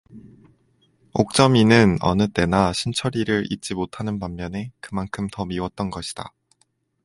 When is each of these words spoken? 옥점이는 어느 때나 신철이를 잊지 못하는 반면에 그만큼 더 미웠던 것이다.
옥점이는 1.13 1.99
어느 2.01 2.27
때나 2.27 2.73
신철이를 2.73 3.45
잊지 3.51 3.75
못하는 3.75 4.17
반면에 4.17 4.71
그만큼 4.79 5.27
더 5.31 5.45
미웠던 5.45 5.91
것이다. 5.91 6.33